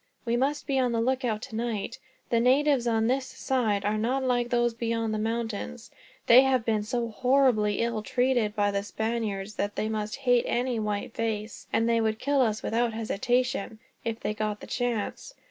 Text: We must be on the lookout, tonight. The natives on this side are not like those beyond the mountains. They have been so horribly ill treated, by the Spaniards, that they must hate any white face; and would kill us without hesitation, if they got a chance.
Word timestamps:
We 0.25 0.35
must 0.35 0.65
be 0.65 0.79
on 0.79 0.93
the 0.93 0.99
lookout, 0.99 1.43
tonight. 1.43 1.99
The 2.31 2.39
natives 2.39 2.87
on 2.87 3.05
this 3.05 3.27
side 3.27 3.85
are 3.85 3.99
not 3.99 4.23
like 4.23 4.49
those 4.49 4.73
beyond 4.73 5.13
the 5.13 5.19
mountains. 5.19 5.91
They 6.25 6.41
have 6.41 6.65
been 6.65 6.81
so 6.81 7.09
horribly 7.09 7.81
ill 7.81 8.01
treated, 8.01 8.55
by 8.55 8.71
the 8.71 8.81
Spaniards, 8.81 9.53
that 9.57 9.75
they 9.75 9.89
must 9.89 10.15
hate 10.25 10.45
any 10.47 10.79
white 10.79 11.13
face; 11.13 11.67
and 11.71 11.87
would 11.87 12.17
kill 12.17 12.41
us 12.41 12.63
without 12.63 12.93
hesitation, 12.93 13.77
if 14.03 14.19
they 14.19 14.33
got 14.33 14.63
a 14.63 14.65
chance. 14.65 15.35